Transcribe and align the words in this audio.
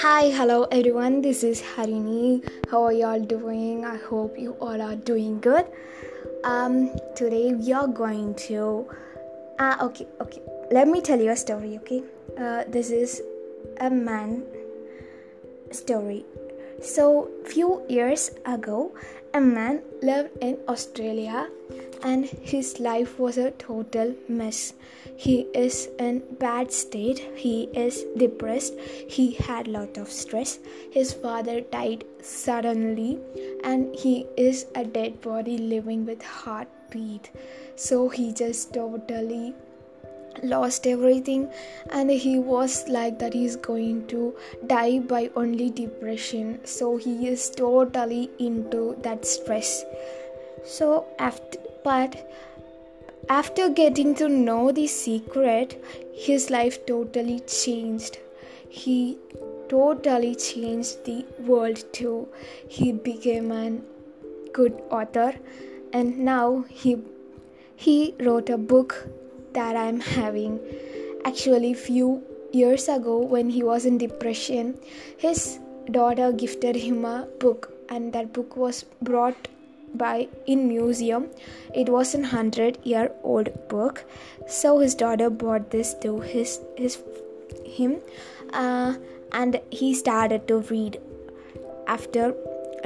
Hi, 0.00 0.30
hello 0.32 0.64
everyone. 0.72 1.20
This 1.20 1.44
is 1.44 1.60
Harini. 1.60 2.40
How 2.70 2.84
are 2.84 2.94
y'all 2.94 3.20
doing? 3.20 3.84
I 3.84 3.96
hope 3.96 4.38
you 4.38 4.56
all 4.58 4.80
are 4.80 4.96
doing 4.96 5.40
good. 5.40 5.66
Um, 6.44 6.96
today 7.14 7.52
we 7.52 7.74
are 7.74 7.86
going 7.86 8.34
to. 8.48 8.88
Ah, 9.58 9.76
uh, 9.76 9.86
okay, 9.88 10.06
okay. 10.22 10.40
Let 10.70 10.88
me 10.88 11.02
tell 11.02 11.20
you 11.20 11.28
a 11.28 11.36
story. 11.36 11.76
Okay, 11.84 12.00
uh, 12.40 12.64
this 12.68 12.88
is 12.88 13.20
a 13.80 13.90
man 13.90 14.44
story. 15.72 16.24
So, 16.84 17.30
few 17.46 17.82
years 17.88 18.30
ago, 18.44 18.92
a 19.32 19.40
man 19.40 19.80
lived 20.02 20.36
in 20.42 20.58
Australia 20.68 21.48
and 22.02 22.26
his 22.26 22.78
life 22.78 23.18
was 23.18 23.38
a 23.38 23.52
total 23.52 24.14
mess. 24.28 24.74
He 25.16 25.46
is 25.54 25.88
in 25.98 26.22
bad 26.38 26.70
state. 26.70 27.20
He 27.36 27.70
is 27.72 28.04
depressed. 28.18 28.74
He 29.08 29.32
had 29.32 29.66
lot 29.66 29.96
of 29.96 30.10
stress. 30.10 30.58
His 30.90 31.14
father 31.14 31.62
died 31.62 32.04
suddenly 32.20 33.18
and 33.64 33.96
he 33.96 34.26
is 34.36 34.66
a 34.74 34.84
dead 34.84 35.22
body 35.22 35.56
living 35.56 36.04
with 36.04 36.22
heartbeat. 36.22 37.30
So 37.76 38.10
he 38.10 38.30
just 38.30 38.74
totally 38.74 39.54
lost 40.42 40.86
everything 40.86 41.48
and 41.90 42.10
he 42.10 42.38
was 42.38 42.88
like 42.88 43.18
that 43.18 43.34
he's 43.34 43.56
going 43.56 44.06
to 44.08 44.34
die 44.66 44.98
by 44.98 45.30
only 45.36 45.70
depression. 45.70 46.60
So 46.64 46.96
he 46.96 47.28
is 47.28 47.50
totally 47.50 48.30
into 48.38 48.96
that 49.02 49.24
stress. 49.26 49.84
So 50.64 51.06
after 51.18 51.58
but 51.84 52.30
after 53.28 53.68
getting 53.68 54.14
to 54.16 54.28
know 54.28 54.72
the 54.72 54.86
secret 54.86 55.82
his 56.14 56.50
life 56.50 56.84
totally 56.86 57.40
changed. 57.40 58.18
He 58.68 59.18
totally 59.68 60.34
changed 60.34 61.04
the 61.04 61.24
world 61.40 61.82
too. 61.92 62.28
He 62.68 62.92
became 62.92 63.50
a 63.52 63.78
good 64.52 64.80
author 64.90 65.34
and 65.92 66.18
now 66.18 66.64
he 66.68 66.96
he 67.76 68.14
wrote 68.20 68.50
a 68.50 68.58
book 68.58 69.08
that 69.54 69.76
I'm 69.76 70.00
having. 70.00 70.60
Actually, 71.24 71.74
few 71.74 72.22
years 72.52 72.88
ago 72.88 73.18
when 73.18 73.50
he 73.50 73.62
was 73.62 73.84
in 73.84 73.98
depression, 73.98 74.78
his 75.18 75.58
daughter 75.90 76.32
gifted 76.32 76.76
him 76.76 77.04
a 77.04 77.26
book 77.38 77.72
and 77.88 78.12
that 78.12 78.32
book 78.32 78.56
was 78.56 78.84
brought 79.02 79.48
by 79.94 80.28
in 80.46 80.68
museum. 80.68 81.28
It 81.74 81.88
was 81.88 82.14
a 82.14 82.18
100 82.18 82.78
year 82.84 83.10
old 83.22 83.50
book. 83.68 84.04
So 84.46 84.78
his 84.78 84.94
daughter 84.94 85.30
bought 85.30 85.70
this 85.70 85.94
to 86.02 86.20
his 86.20 86.60
his 86.76 86.98
him 87.64 88.00
uh, 88.52 88.94
and 89.32 89.60
he 89.70 89.94
started 89.94 90.48
to 90.48 90.60
read. 90.74 91.00
After 91.86 92.34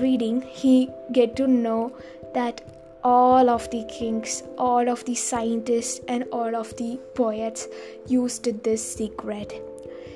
reading 0.00 0.42
he 0.42 0.88
get 1.12 1.36
to 1.36 1.46
know 1.46 1.96
that 2.34 2.60
all 3.04 3.50
of 3.50 3.70
the 3.70 3.84
kings, 3.84 4.42
all 4.56 4.88
of 4.88 5.04
the 5.04 5.14
scientists, 5.14 6.00
and 6.08 6.24
all 6.32 6.56
of 6.56 6.74
the 6.76 6.98
poets 7.14 7.68
used 8.06 8.44
this 8.64 8.82
secret. 8.94 9.52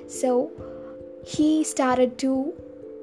So 0.06 0.50
he 1.26 1.64
started 1.64 2.16
to 2.18 2.54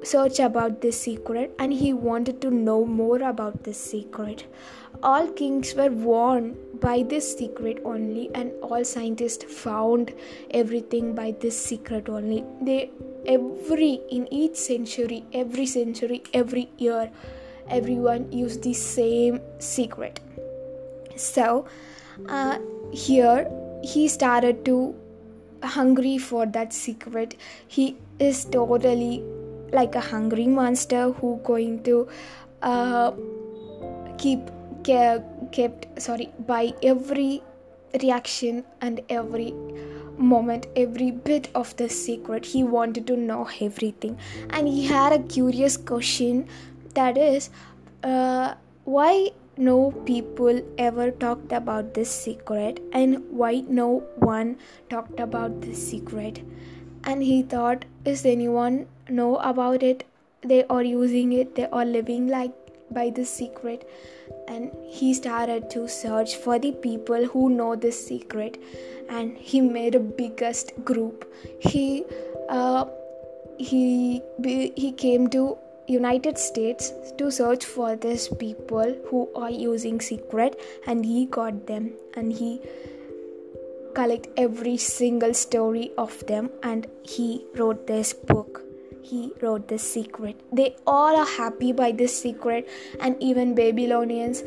search 0.02 0.40
about 0.40 0.80
this 0.80 1.00
secret 1.00 1.54
and 1.58 1.72
he 1.72 1.92
wanted 1.92 2.40
to 2.40 2.50
know 2.50 2.84
more 2.84 3.22
about 3.22 3.62
this 3.64 3.78
secret. 3.78 4.44
All 5.02 5.28
kings 5.28 5.74
were 5.74 5.90
warned 5.90 6.56
by 6.80 7.02
this 7.02 7.36
secret 7.36 7.80
only, 7.84 8.30
and 8.34 8.52
all 8.62 8.84
scientists 8.84 9.44
found 9.44 10.12
everything 10.50 11.14
by 11.14 11.34
this 11.40 11.58
secret 11.58 12.08
only. 12.08 12.44
They 12.60 12.90
every 13.26 14.00
in 14.10 14.26
each 14.32 14.56
century, 14.56 15.24
every 15.32 15.66
century, 15.66 16.22
every 16.32 16.70
year 16.78 17.10
everyone 17.68 18.30
used 18.32 18.62
the 18.62 18.72
same 18.72 19.40
secret. 19.58 20.20
So 21.16 21.66
uh, 22.28 22.58
here 22.92 23.50
he 23.82 24.08
started 24.08 24.64
to 24.66 24.94
hungry 25.62 26.18
for 26.18 26.46
that 26.46 26.72
secret. 26.72 27.36
He 27.68 27.96
is 28.18 28.44
totally 28.44 29.22
like 29.72 29.94
a 29.94 30.00
hungry 30.00 30.46
monster 30.46 31.12
who 31.12 31.40
going 31.44 31.82
to 31.84 32.08
uh, 32.62 33.12
keep 34.18 34.40
kept 34.84 36.00
sorry 36.00 36.32
by 36.46 36.72
every 36.82 37.42
reaction 38.00 38.64
and 38.80 39.00
every 39.08 39.52
moment 40.16 40.66
every 40.76 41.10
bit 41.10 41.48
of 41.54 41.76
the 41.76 41.88
secret. 41.88 42.44
He 42.44 42.62
wanted 42.64 43.06
to 43.08 43.16
know 43.16 43.48
everything. 43.60 44.18
And 44.50 44.68
he 44.68 44.86
had 44.86 45.12
a 45.12 45.18
curious 45.18 45.76
question 45.76 46.48
that 46.96 47.18
is 47.18 47.50
uh, 48.02 48.54
why 48.84 49.30
no 49.56 49.90
people 50.04 50.60
ever 50.76 51.10
talked 51.10 51.52
about 51.52 51.94
this 51.94 52.10
secret 52.10 52.80
and 52.92 53.22
why 53.30 53.64
no 53.68 53.88
one 54.16 54.56
talked 54.90 55.20
about 55.20 55.60
this 55.62 55.88
secret? 55.90 56.42
And 57.04 57.22
he 57.22 57.42
thought 57.42 57.84
is 58.04 58.26
anyone 58.26 58.86
know 59.08 59.36
about 59.36 59.82
it? 59.82 60.04
They 60.42 60.64
are 60.64 60.82
using 60.82 61.32
it. 61.32 61.54
They 61.54 61.66
are 61.66 61.84
living 61.84 62.28
like 62.28 62.52
by 62.90 63.10
this 63.10 63.30
secret. 63.30 63.88
And 64.48 64.70
he 64.88 65.14
started 65.14 65.70
to 65.70 65.88
search 65.88 66.36
for 66.36 66.58
the 66.58 66.72
people 66.72 67.26
who 67.26 67.48
know 67.50 67.74
this 67.76 68.06
secret. 68.06 68.62
And 69.08 69.36
he 69.36 69.60
made 69.60 69.94
a 69.94 70.00
biggest 70.00 70.72
group. 70.84 71.32
He 71.60 72.04
uh, 72.48 72.86
he 73.58 74.22
he 74.36 74.92
came 74.92 75.28
to 75.28 75.56
United 75.88 76.38
States 76.38 76.92
to 77.18 77.30
search 77.30 77.64
for 77.64 77.94
these 77.96 78.28
people 78.28 78.94
who 79.08 79.28
are 79.34 79.50
using 79.50 80.00
secret 80.00 80.58
and 80.86 81.04
he 81.04 81.26
got 81.26 81.66
them 81.66 81.92
and 82.14 82.32
he 82.32 82.60
collect 83.94 84.28
every 84.36 84.76
single 84.76 85.32
story 85.32 85.90
of 85.96 86.26
them 86.26 86.50
and 86.62 86.86
he 87.02 87.44
wrote 87.54 87.86
this 87.86 88.12
book. 88.12 88.62
He 89.02 89.32
wrote 89.40 89.68
this 89.68 89.88
secret. 89.88 90.40
They 90.52 90.76
all 90.86 91.16
are 91.16 91.26
happy 91.26 91.72
by 91.72 91.92
this 91.92 92.20
secret 92.20 92.68
and 93.00 93.16
even 93.22 93.54
babylonians 93.54 94.42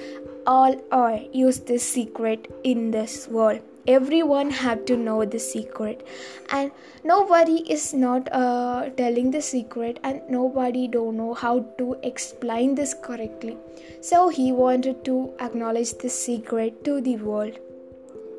all 0.46 0.76
are 0.92 1.20
use 1.32 1.60
this 1.60 1.84
secret 1.84 2.52
in 2.64 2.92
this 2.92 3.28
world 3.28 3.62
everyone 3.88 4.50
had 4.50 4.86
to 4.88 4.98
know 4.98 5.26
the 5.26 5.40
secret. 5.40 6.06
And 6.50 6.72
nobody 7.04 7.58
is 7.72 7.94
not 7.94 8.30
uh, 8.32 8.90
telling 8.98 9.32
the 9.32 9.42
secret 9.42 10.00
and 10.04 10.22
nobody 10.30 10.88
don't 10.88 11.18
know 11.18 11.34
how 11.34 11.60
to 11.78 11.98
explain 12.04 12.76
this 12.76 12.94
correctly. 12.94 13.58
So 14.02 14.30
he 14.30 14.52
wanted 14.52 15.04
to 15.06 15.34
acknowledge 15.40 15.94
the 15.98 16.10
secret 16.10 16.84
to 16.86 17.02
the 17.02 17.18
world. 17.18 17.60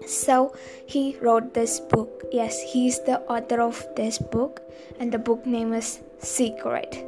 So 0.07 0.55
he 0.87 1.17
wrote 1.21 1.55
this 1.55 1.81
book. 1.81 2.25
Yes 2.33 2.61
he's 2.63 3.01
the 3.01 3.21
author 3.23 3.61
of 3.61 3.87
this 3.97 4.19
book 4.19 4.63
and 4.99 5.13
the 5.13 5.19
book 5.19 5.47
name 5.47 5.73
is 5.73 6.01
secret. 6.19 7.07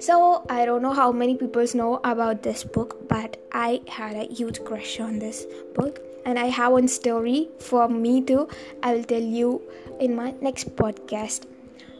So 0.00 0.44
I 0.48 0.64
don't 0.64 0.82
know 0.82 0.92
how 0.92 1.10
many 1.10 1.36
people 1.36 1.64
know 1.74 2.00
about 2.04 2.42
this 2.42 2.62
book, 2.62 3.08
but 3.08 3.36
I 3.52 3.80
had 3.88 4.14
a 4.14 4.32
huge 4.32 4.62
crush 4.64 5.00
on 5.00 5.18
this 5.18 5.44
book 5.74 6.07
and 6.24 6.38
I 6.38 6.46
have 6.46 6.72
one 6.72 6.88
story 6.88 7.48
for 7.58 7.88
me 7.88 8.22
too. 8.22 8.48
I 8.82 8.94
will 8.94 9.04
tell 9.04 9.22
you 9.22 9.62
in 10.00 10.14
my 10.14 10.34
next 10.40 10.74
podcast. 10.76 11.46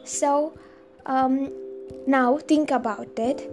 So, 0.05 0.55
um, 1.07 1.53
now 2.07 2.39
think 2.39 2.71
about 2.71 3.19
it. 3.19 3.51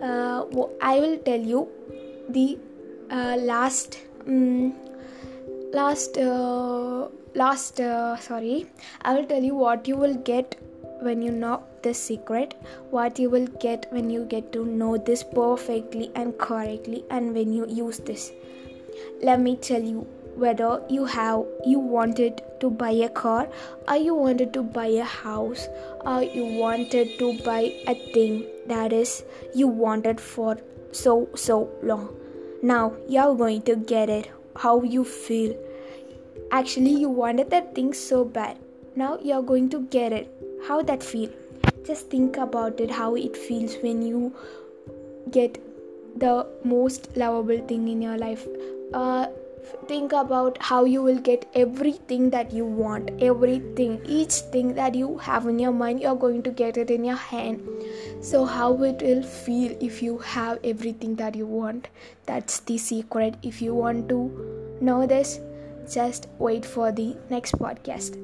Uh, 0.00 0.44
I 0.80 1.00
will 1.00 1.18
tell 1.18 1.40
you 1.40 1.68
the 2.28 2.58
uh, 3.10 3.36
last, 3.38 3.98
um, 4.26 4.74
last, 5.72 6.18
uh, 6.18 7.08
last. 7.34 7.80
Uh, 7.80 8.16
sorry, 8.16 8.66
I 9.02 9.14
will 9.14 9.26
tell 9.26 9.42
you 9.42 9.54
what 9.54 9.88
you 9.88 9.96
will 9.96 10.14
get 10.14 10.56
when 11.00 11.22
you 11.22 11.30
know 11.30 11.62
this 11.82 11.98
secret, 11.98 12.54
what 12.90 13.18
you 13.18 13.28
will 13.30 13.46
get 13.60 13.86
when 13.90 14.10
you 14.10 14.24
get 14.24 14.52
to 14.52 14.64
know 14.64 14.96
this 14.96 15.22
perfectly 15.22 16.10
and 16.14 16.36
correctly, 16.38 17.04
and 17.10 17.34
when 17.34 17.52
you 17.52 17.66
use 17.68 17.98
this 17.98 18.32
let 19.22 19.40
me 19.40 19.56
tell 19.56 19.82
you 19.82 20.06
whether 20.36 20.82
you 20.88 21.04
have 21.04 21.44
you 21.64 21.78
wanted 21.78 22.42
to 22.60 22.70
buy 22.70 22.90
a 22.90 23.08
car 23.08 23.48
or 23.88 23.96
you 23.96 24.14
wanted 24.14 24.52
to 24.52 24.62
buy 24.62 24.86
a 24.86 25.04
house 25.04 25.68
or 26.00 26.22
you 26.22 26.44
wanted 26.44 27.18
to 27.18 27.38
buy 27.44 27.72
a 27.86 27.94
thing 28.12 28.44
that 28.66 28.92
is 28.92 29.24
you 29.54 29.68
wanted 29.68 30.20
for 30.20 30.56
so 30.92 31.28
so 31.34 31.70
long. 31.82 32.08
Now 32.62 32.94
you're 33.08 33.34
going 33.34 33.62
to 33.62 33.76
get 33.76 34.08
it. 34.08 34.30
How 34.56 34.82
you 34.82 35.04
feel? 35.04 35.56
Actually 36.50 36.94
you 37.04 37.08
wanted 37.08 37.50
that 37.50 37.74
thing 37.74 37.92
so 37.92 38.24
bad. 38.24 38.58
Now 38.96 39.18
you're 39.22 39.42
going 39.42 39.68
to 39.70 39.80
get 39.82 40.12
it. 40.12 40.30
How 40.66 40.82
that 40.82 41.02
feel? 41.02 41.30
Just 41.86 42.10
think 42.10 42.36
about 42.38 42.80
it 42.80 42.90
how 42.90 43.14
it 43.14 43.36
feels 43.36 43.76
when 43.82 44.02
you 44.02 44.34
get 45.30 45.60
the 46.16 46.46
most 46.64 47.16
lovable 47.16 47.66
thing 47.66 47.88
in 47.88 48.00
your 48.00 48.16
life 48.16 48.46
uh, 48.94 49.26
think 49.88 50.12
about 50.12 50.56
how 50.60 50.84
you 50.84 51.02
will 51.02 51.18
get 51.18 51.44
everything 51.54 52.28
that 52.30 52.52
you 52.52 52.64
want 52.64 53.10
everything 53.28 54.00
each 54.06 54.34
thing 54.54 54.74
that 54.74 54.94
you 54.94 55.16
have 55.18 55.46
in 55.46 55.58
your 55.58 55.72
mind 55.72 56.00
you're 56.00 56.20
going 56.24 56.42
to 56.42 56.50
get 56.50 56.76
it 56.76 56.90
in 56.90 57.04
your 57.04 57.16
hand. 57.16 57.66
So 58.20 58.44
how 58.44 58.82
it 58.82 59.02
will 59.02 59.22
feel 59.22 59.76
if 59.80 60.02
you 60.02 60.18
have 60.18 60.58
everything 60.64 61.16
that 61.16 61.34
you 61.34 61.46
want? 61.46 61.88
That's 62.26 62.60
the 62.60 62.78
secret. 62.78 63.36
If 63.42 63.60
you 63.60 63.74
want 63.74 64.08
to 64.10 64.78
know 64.80 65.06
this 65.06 65.40
just 65.92 66.28
wait 66.38 66.64
for 66.64 66.92
the 66.92 67.16
next 67.30 67.58
podcast. 67.58 68.20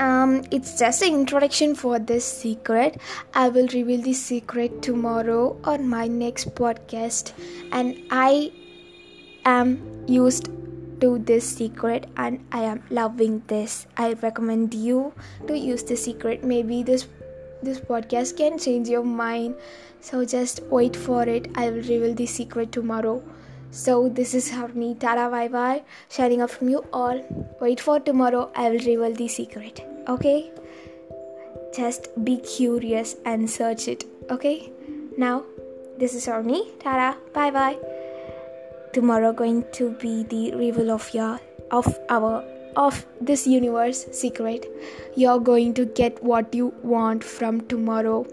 Um, 0.00 0.42
it's 0.50 0.78
just 0.78 1.02
an 1.02 1.12
introduction 1.14 1.74
for 1.74 1.98
this 1.98 2.24
secret. 2.24 2.98
I 3.34 3.48
will 3.48 3.68
reveal 3.68 4.00
the 4.00 4.14
secret 4.14 4.82
tomorrow 4.82 5.60
on 5.64 5.86
my 5.88 6.06
next 6.08 6.54
podcast, 6.54 7.32
and 7.70 7.98
I 8.10 8.50
am 9.44 9.78
used 10.06 10.48
to 11.00 11.18
this 11.18 11.48
secret 11.56 12.06
and 12.16 12.44
I 12.52 12.62
am 12.62 12.82
loving 12.90 13.42
this. 13.46 13.86
I 13.96 14.12
recommend 14.22 14.74
you 14.74 15.12
to 15.46 15.58
use 15.58 15.82
the 15.82 15.96
secret. 15.96 16.44
Maybe 16.44 16.82
this 16.82 17.06
this 17.62 17.80
podcast 17.80 18.36
can 18.36 18.58
change 18.58 18.88
your 18.88 19.04
mind. 19.04 19.54
So 20.00 20.24
just 20.24 20.62
wait 20.64 20.96
for 20.96 21.22
it. 21.24 21.48
I 21.54 21.68
will 21.70 21.86
reveal 21.92 22.14
the 22.14 22.26
secret 22.26 22.72
tomorrow. 22.72 23.22
So 23.70 24.08
this 24.08 24.34
is 24.34 24.50
Harini 24.50 24.98
Tara 24.98 25.30
bye 25.30 25.48
bye. 25.48 25.82
Shining 26.08 26.42
off 26.42 26.52
from 26.52 26.68
you 26.68 26.84
all. 26.92 27.22
Wait 27.60 27.80
for 27.80 28.00
tomorrow. 28.00 28.50
I 28.54 28.70
will 28.70 28.84
reveal 28.90 29.12
the 29.12 29.28
secret. 29.28 29.84
Okay? 30.08 30.50
Just 31.76 32.08
be 32.24 32.38
curious 32.38 33.16
and 33.24 33.48
search 33.48 33.88
it. 33.88 34.04
Okay? 34.30 34.72
Now 35.16 35.44
this 35.98 36.14
is 36.14 36.26
Harini 36.26 36.62
Tara 36.80 37.16
bye 37.34 37.50
bye 37.50 37.89
tomorrow 38.92 39.32
going 39.32 39.64
to 39.72 39.90
be 39.92 40.22
the 40.24 40.54
reveal 40.54 40.90
of 40.90 41.12
your 41.14 41.40
of 41.70 41.98
our 42.08 42.44
of 42.76 43.04
this 43.20 43.46
universe 43.46 44.06
secret. 44.12 44.66
You're 45.16 45.40
going 45.40 45.74
to 45.74 45.84
get 45.84 46.22
what 46.22 46.54
you 46.54 46.72
want 46.82 47.24
from 47.24 47.60
tomorrow. 47.62 48.26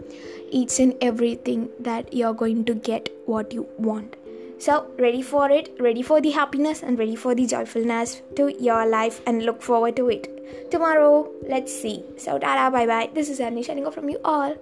Each 0.49 0.79
and 0.79 0.95
everything 1.01 1.69
that 1.79 2.13
you're 2.13 2.33
going 2.33 2.63
to 2.65 2.73
get 2.73 3.09
what 3.25 3.53
you 3.53 3.67
want. 3.77 4.15
So 4.59 4.87
ready 4.97 5.21
for 5.21 5.49
it? 5.51 5.75
Ready 5.79 6.01
for 6.01 6.21
the 6.21 6.31
happiness 6.31 6.81
and 6.83 6.97
ready 6.97 7.15
for 7.15 7.35
the 7.35 7.45
joyfulness 7.45 8.21
to 8.35 8.55
your 8.61 8.85
life 8.87 9.21
and 9.27 9.43
look 9.43 9.61
forward 9.61 9.95
to 9.97 10.09
it. 10.09 10.71
Tomorrow 10.71 11.29
let's 11.47 11.73
see. 11.73 12.03
So 12.17 12.39
tada 12.39 12.71
bye 12.71 12.87
bye 12.87 13.09
this 13.13 13.29
is 13.29 13.39
Annie 13.39 13.63
shining 13.63 13.85
off 13.85 13.95
from 13.95 14.09
you 14.09 14.19
all 14.23 14.55